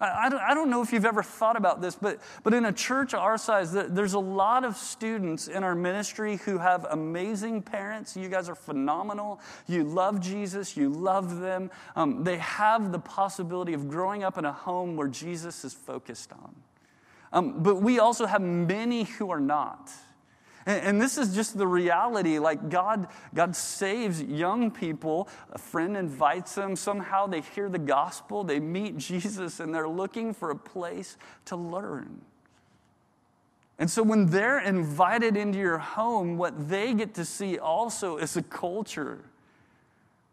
[0.00, 3.12] I, I, don't, know if you've ever thought about this, but, but in a church
[3.12, 8.16] our size, there's a lot of students in our ministry who have amazing parents.
[8.16, 9.40] You guys are phenomenal.
[9.66, 11.70] You love Jesus, you love them.
[11.96, 16.32] Um, they have the possibility of growing up in a home where Jesus is focused
[16.32, 16.54] on.
[17.32, 19.90] Um, but we also have many who are not.
[20.66, 22.38] And, and this is just the reality.
[22.38, 25.28] Like God, God saves young people.
[25.52, 26.76] A friend invites them.
[26.76, 31.56] Somehow they hear the gospel, they meet Jesus, and they're looking for a place to
[31.56, 32.22] learn.
[33.78, 38.36] And so when they're invited into your home, what they get to see also is
[38.36, 39.24] a culture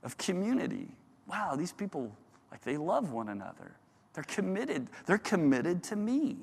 [0.04, 0.90] of community.
[1.28, 2.12] Wow, these people,
[2.52, 3.72] like they love one another.
[4.14, 4.90] They're committed.
[5.06, 6.38] They're committed to me.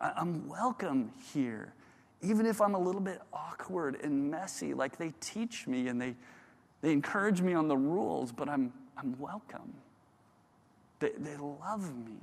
[0.00, 1.74] I'm welcome here
[2.22, 6.14] even if I'm a little bit awkward and messy, like they teach me and they,
[6.82, 9.74] they encourage me on the rules, but I'm, I'm welcome.
[10.98, 12.18] They, they love me.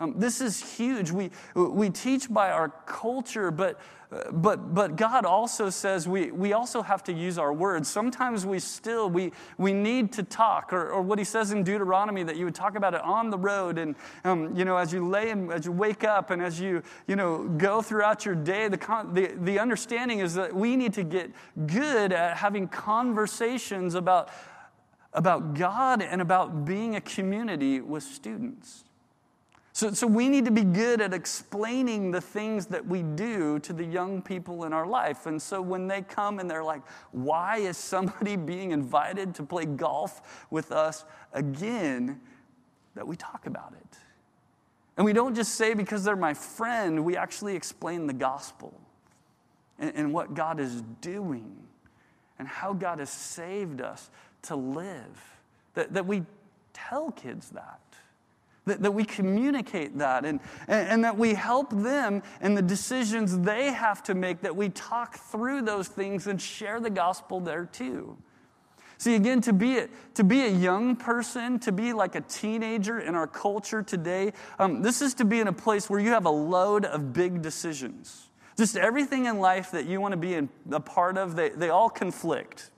[0.00, 1.10] Um, this is huge.
[1.10, 3.80] We, we teach by our culture, but,
[4.30, 7.88] but, but God also says we, we also have to use our words.
[7.90, 12.22] Sometimes we still, we, we need to talk, or, or what he says in Deuteronomy
[12.22, 13.76] that you would talk about it on the road.
[13.76, 16.80] And, um, you know, as you lay and as you wake up and as you,
[17.08, 18.78] you know, go throughout your day, the,
[19.12, 21.32] the, the understanding is that we need to get
[21.66, 24.30] good at having conversations about,
[25.12, 28.84] about God and about being a community with students.
[29.78, 33.72] So, so we need to be good at explaining the things that we do to
[33.72, 35.26] the young people in our life.
[35.26, 39.66] And so when they come and they're like, why is somebody being invited to play
[39.66, 42.20] golf with us again?
[42.96, 43.98] That we talk about it.
[44.96, 48.74] And we don't just say because they're my friend, we actually explain the gospel
[49.78, 51.56] and, and what God is doing
[52.40, 54.10] and how God has saved us
[54.42, 55.38] to live.
[55.74, 56.24] That, that we
[56.72, 57.87] tell kids that.
[58.68, 63.38] That, that we communicate that and, and, and, that we help them in the decisions
[63.38, 67.64] they have to make, that we talk through those things and share the gospel there
[67.64, 68.16] too.
[68.98, 72.98] See, again, to be a, to be a young person, to be like a teenager
[72.98, 76.26] in our culture today, um, this is to be in a place where you have
[76.26, 78.28] a load of big decisions.
[78.56, 81.70] Just everything in life that you want to be in, a part of, they, they
[81.70, 82.70] all conflict.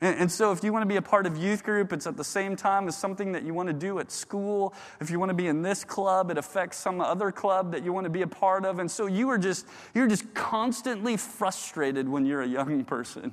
[0.00, 2.16] And, and, so, if you want to be a part of youth group, it's at
[2.16, 4.72] the same time as something that you want to do at school.
[5.00, 7.92] If you want to be in this club, it affects some other club that you
[7.92, 8.78] want to be a part of.
[8.78, 13.32] And so, you are just you're just constantly frustrated when you're a young person.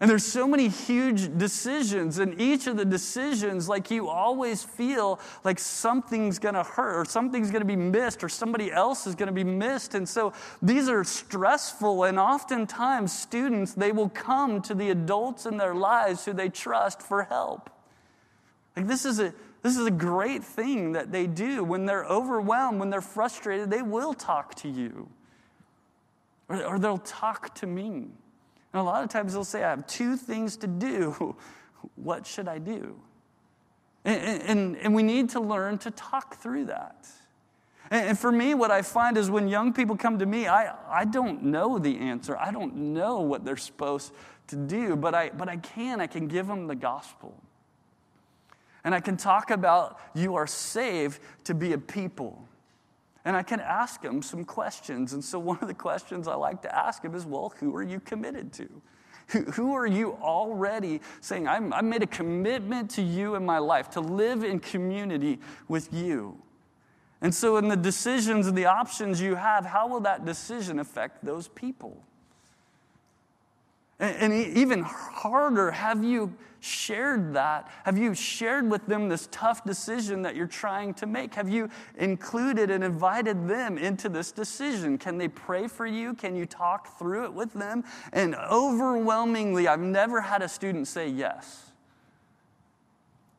[0.00, 5.20] And there's so many huge decisions, and each of the decisions, like you always feel
[5.44, 9.44] like something's gonna hurt, or something's gonna be missed, or somebody else is gonna be
[9.44, 9.94] missed.
[9.94, 10.32] And so
[10.62, 16.24] these are stressful, and oftentimes students, they will come to the adults in their lives
[16.24, 17.68] who they trust for help.
[18.76, 21.62] Like this is a this is a great thing that they do.
[21.62, 25.10] When they're overwhelmed, when they're frustrated, they will talk to you.
[26.48, 28.08] Or, or they'll talk to me.
[28.72, 31.36] And a lot of times they'll say, I have two things to do.
[31.96, 32.96] what should I do?
[34.04, 37.06] And, and, and, we need to learn to talk through that.
[37.90, 40.74] And, and for me, what I find is when young people come to me, I,
[40.88, 42.36] I don't know the answer.
[42.38, 44.12] I don't know what they're supposed
[44.48, 46.00] to do, but I, but I can.
[46.00, 47.34] I can give them the gospel.
[48.84, 52.48] And I can talk about you are saved to be a people.
[53.24, 55.12] And I can ask him some questions.
[55.12, 57.82] And so, one of the questions I like to ask him is well, who are
[57.82, 58.68] you committed to?
[59.54, 63.88] Who, are you already saying, i have made a commitment to you in my life,
[63.90, 66.36] to live in community with you?
[67.20, 71.24] And so, in the decisions and the options you have, how will that decision affect
[71.24, 72.02] those people?
[74.00, 77.70] And, even harder, have you shared that?
[77.84, 81.34] Have you shared with them this tough decision that you're trying to make?
[81.34, 84.96] Have you included and invited them into this decision?
[84.96, 86.14] Can they pray for you?
[86.14, 87.84] Can you talk through it with them?
[88.14, 91.70] And overwhelmingly, I've never had a student say yes.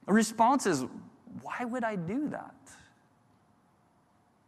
[0.08, 0.86] A response is,
[1.42, 2.56] why would I do that?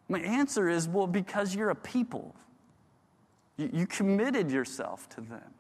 [0.09, 2.36] My answer is, well, because you're a people.
[3.57, 5.53] You, you committed yourself to them.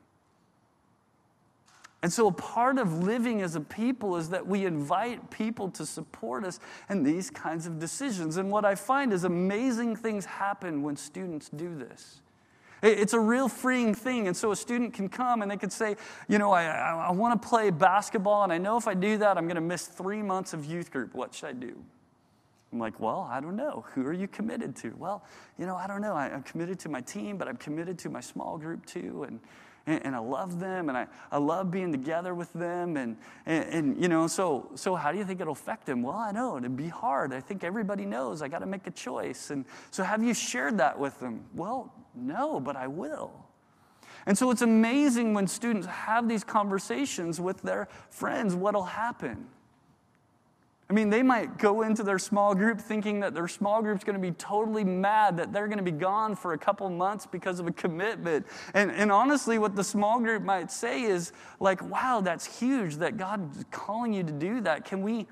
[2.03, 5.85] And so, a part of living as a people is that we invite people to
[5.85, 8.35] support us in these kinds of decisions.
[8.35, 12.19] And what I find is amazing things happen when students do this.
[12.81, 14.27] It's a real freeing thing.
[14.27, 15.95] And so, a student can come and they could say,
[16.27, 19.17] You know, I, I, I want to play basketball, and I know if I do
[19.19, 21.15] that, I'm going to miss three months of youth group.
[21.15, 21.73] What should I do?
[22.73, 23.85] I'm like, well, I don't know.
[23.93, 24.95] Who are you committed to?
[24.97, 25.23] Well,
[25.59, 26.15] you know, I don't know.
[26.15, 29.25] I, am committed to my team, but I'm committed to my small group too.
[29.27, 29.39] And,
[29.85, 32.97] and, and I love them and I, I love being together with them.
[32.97, 36.01] And, and, and, you know, so, so how do you think it'll affect them?
[36.01, 37.33] Well, I know it'd be hard.
[37.33, 39.49] I think everybody knows I got to make a choice.
[39.49, 41.45] And so have you shared that with them?
[41.53, 43.31] Well, no, but I will.
[44.25, 49.47] And so it's amazing when students have these conversations with their friends, what'll happen.
[50.89, 54.15] I mean, they might go into their small group thinking that their small group's going
[54.15, 57.59] to be totally mad that they're going to be gone for a couple months because
[57.59, 58.45] of a commitment.
[58.73, 63.17] And, and honestly, what the small group might say is like, wow, that's huge that
[63.17, 64.85] God's calling you to do that.
[64.85, 65.27] Can we?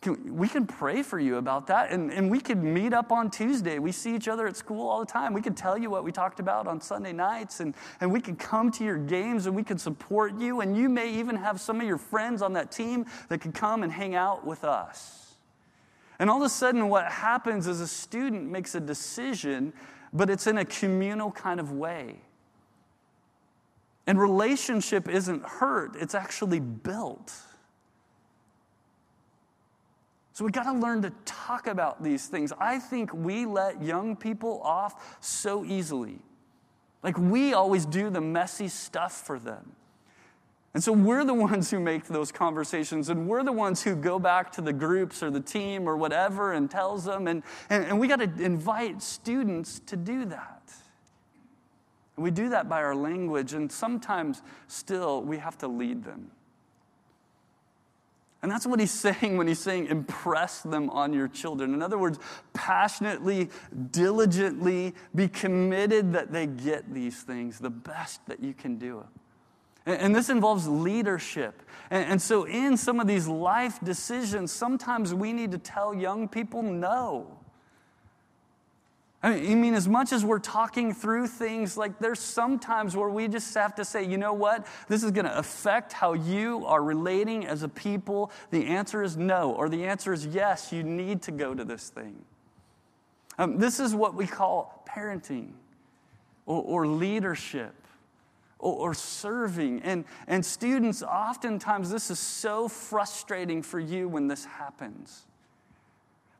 [0.00, 1.90] Can, we can pray for you about that.
[1.90, 3.80] And, and we could meet up on Tuesday.
[3.80, 5.34] We see each other at school all the time.
[5.34, 8.38] We could tell you what we talked about on Sunday nights, and, and we could
[8.38, 10.60] come to your games and we could support you.
[10.60, 13.82] And you may even have some of your friends on that team that could come
[13.82, 15.34] and hang out with us.
[16.20, 19.72] And all of a sudden, what happens is a student makes a decision,
[20.12, 22.20] but it's in a communal kind of way.
[24.06, 27.34] And relationship isn't hurt, it's actually built.
[30.38, 32.52] So we got to learn to talk about these things.
[32.60, 36.20] I think we let young people off so easily.
[37.02, 39.72] Like we always do the messy stuff for them.
[40.74, 44.20] And so we're the ones who make those conversations, and we're the ones who go
[44.20, 47.26] back to the groups or the team or whatever and tells them.
[47.26, 50.72] And, and, and we got to invite students to do that.
[52.14, 56.30] And we do that by our language, and sometimes still we have to lead them.
[58.42, 61.74] And that's what he's saying when he's saying, impress them on your children.
[61.74, 62.18] In other words,
[62.52, 63.50] passionately,
[63.90, 69.04] diligently be committed that they get these things, the best that you can do.
[69.86, 71.62] And this involves leadership.
[71.90, 76.62] And so, in some of these life decisions, sometimes we need to tell young people
[76.62, 77.38] no.
[79.20, 83.52] I mean, as much as we're talking through things, like there's sometimes where we just
[83.54, 84.64] have to say, you know what?
[84.86, 88.30] This is going to affect how you are relating as a people.
[88.50, 91.88] The answer is no, or the answer is yes, you need to go to this
[91.88, 92.16] thing.
[93.38, 95.50] Um, this is what we call parenting
[96.46, 97.74] or, or leadership
[98.60, 99.82] or, serving.
[99.82, 105.27] And, and students, oftentimes, this is so frustrating for you when this happens.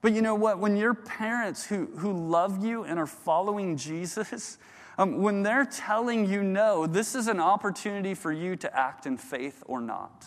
[0.00, 0.58] But you know what?
[0.58, 4.58] When your parents who, who love you and are following Jesus,
[4.96, 9.16] um, when they're telling you no, this is an opportunity for you to act in
[9.16, 10.26] faith or not.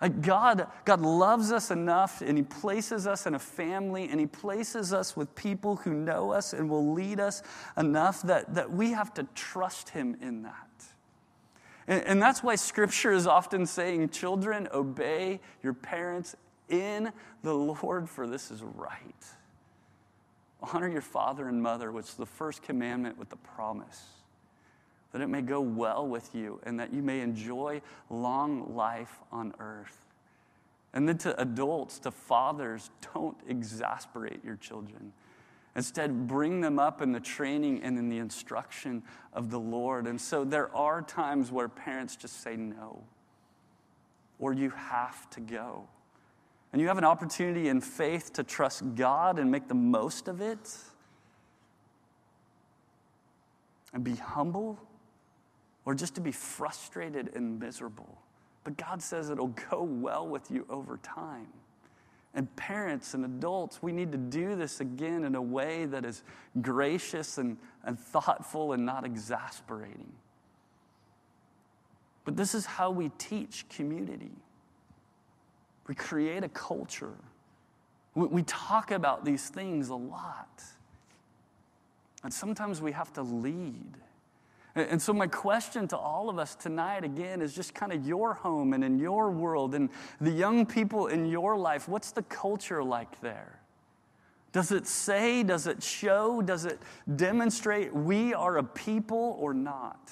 [0.00, 4.26] Like God, God loves us enough and He places us in a family and He
[4.26, 7.42] places us with people who know us and will lead us
[7.78, 10.66] enough that, that we have to trust Him in that.
[11.88, 16.36] And, and that's why Scripture is often saying, Children, obey your parents
[16.68, 17.12] in
[17.42, 19.24] the Lord, for this is right.
[20.60, 24.02] Honor your father and mother, which is the first commandment with the promise
[25.12, 29.54] that it may go well with you and that you may enjoy long life on
[29.58, 30.04] earth.
[30.92, 35.12] And then to adults, to fathers, don't exasperate your children.
[35.74, 39.02] Instead, bring them up in the training and in the instruction
[39.32, 40.06] of the Lord.
[40.06, 43.02] And so there are times where parents just say no,
[44.38, 45.86] or you have to go.
[46.76, 50.42] And you have an opportunity in faith to trust God and make the most of
[50.42, 50.76] it.
[53.94, 54.78] And be humble,
[55.86, 58.18] or just to be frustrated and miserable.
[58.62, 61.46] But God says it'll go well with you over time.
[62.34, 66.24] And parents and adults, we need to do this again in a way that is
[66.60, 70.12] gracious and, and thoughtful and not exasperating.
[72.26, 74.32] But this is how we teach community.
[75.86, 77.14] We create a culture.
[78.14, 80.62] We, we talk about these things a lot.
[82.22, 83.96] And sometimes we have to lead.
[84.74, 88.34] And so, my question to all of us tonight, again, is just kind of your
[88.34, 89.88] home and in your world and
[90.20, 91.88] the young people in your life.
[91.88, 93.58] What's the culture like there?
[94.52, 96.78] Does it say, does it show, does it
[97.14, 100.10] demonstrate we are a people or not?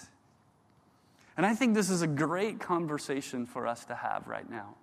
[1.37, 4.77] And I think this is a great conversation for us to have right now.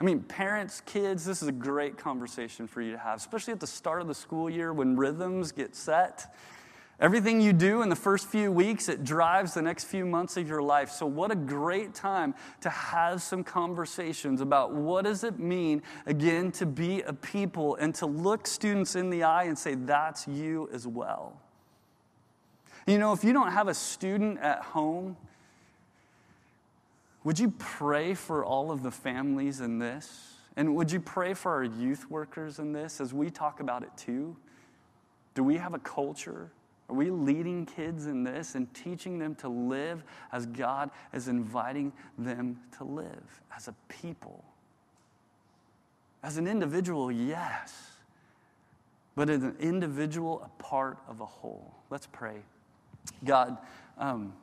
[0.00, 3.60] I mean, parents, kids, this is a great conversation for you to have, especially at
[3.60, 6.34] the start of the school year when rhythms get set
[7.00, 10.48] Everything you do in the first few weeks, it drives the next few months of
[10.48, 10.90] your life.
[10.90, 16.52] So, what a great time to have some conversations about what does it mean, again,
[16.52, 20.68] to be a people and to look students in the eye and say, that's you
[20.72, 21.40] as well.
[22.86, 25.16] You know, if you don't have a student at home,
[27.24, 30.34] would you pray for all of the families in this?
[30.56, 33.90] And would you pray for our youth workers in this as we talk about it
[33.96, 34.36] too?
[35.34, 36.52] Do we have a culture?
[36.88, 41.92] Are we leading kids in this and teaching them to live as God is inviting
[42.18, 44.44] them to live as a people?
[46.22, 47.92] As an individual, yes.
[49.16, 51.74] But as an individual, a part of a whole.
[51.90, 52.36] Let's pray.
[53.24, 53.56] God,
[53.98, 54.34] um,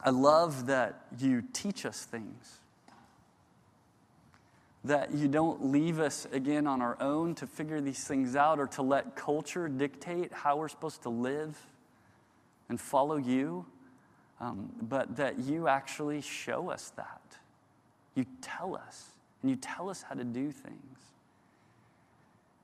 [0.00, 2.58] I love that you teach us things
[4.84, 8.66] that you don't leave us again on our own to figure these things out or
[8.66, 11.58] to let culture dictate how we're supposed to live
[12.68, 13.66] and follow you,
[14.40, 17.20] um, but that you actually show us that.
[18.14, 19.10] You tell us,
[19.42, 20.98] and you tell us how to do things.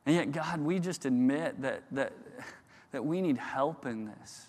[0.07, 2.13] And yet, God, we just admit that, that,
[2.93, 4.47] that we need help in this.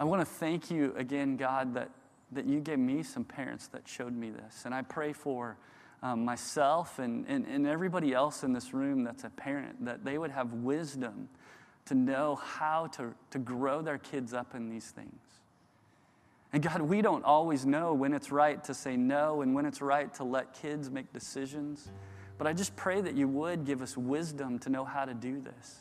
[0.00, 1.90] I want to thank you again, God, that
[2.32, 4.62] that you gave me some parents that showed me this.
[4.64, 5.56] And I pray for
[6.02, 10.16] um, myself and, and, and everybody else in this room that's a parent, that they
[10.16, 11.28] would have wisdom
[11.86, 15.20] to know how to, to grow their kids up in these things.
[16.52, 19.80] And God, we don't always know when it's right to say no and when it's
[19.80, 21.90] right to let kids make decisions.
[22.38, 25.40] But I just pray that you would give us wisdom to know how to do
[25.40, 25.78] this.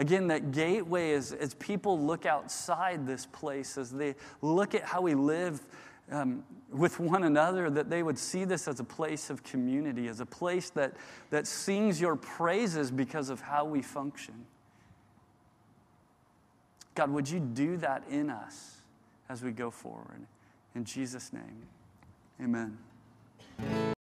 [0.00, 5.02] Again, that gateway is as people look outside this place, as they look at how
[5.02, 5.60] we live
[6.10, 6.42] um,
[6.72, 10.24] with one another, that they would see this as a place of community, as a
[10.24, 10.94] place that,
[11.28, 14.46] that sings your praises because of how we function.
[16.94, 18.78] God, would you do that in us
[19.28, 20.22] as we go forward?
[20.74, 21.66] In Jesus' name,
[22.42, 22.78] amen.